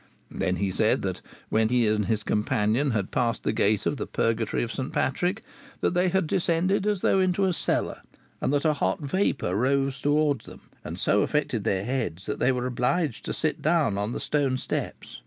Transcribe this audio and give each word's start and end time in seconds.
Then 0.31 0.55
he 0.55 0.71
said 0.71 1.03
that 1.03 1.21
when 1.49 1.69
he 1.69 1.85
and 1.85 2.07
his 2.07 2.23
companion 2.23 2.89
had 2.89 3.11
passed 3.11 3.43
the 3.43 3.51
gate 3.51 3.85
of 3.85 3.97
the 3.97 4.07
Purgatory 4.07 4.63
of 4.63 4.71
St. 4.71 4.91
Patrick, 4.91 5.43
that 5.81 5.93
they 5.93 6.09
had 6.09 6.25
descended 6.25 6.87
as 6.87 7.01
though 7.01 7.19
into 7.19 7.45
a 7.45 7.53
cellar, 7.53 8.01
and 8.41 8.51
that 8.51 8.65
a 8.65 8.73
hot 8.73 9.01
vapor 9.01 9.55
rose 9.55 10.01
towards 10.01 10.47
them 10.47 10.61
and 10.83 10.97
so 10.97 11.21
affected 11.21 11.65
their 11.65 11.85
heads 11.85 12.25
that 12.25 12.39
they 12.39 12.51
were 12.51 12.65
obliged 12.65 13.25
to 13.25 13.31
sit 13.31 13.61
down 13.61 13.95
on 13.95 14.11
the 14.11 14.19
stone 14.19 14.57
steps. 14.57 15.19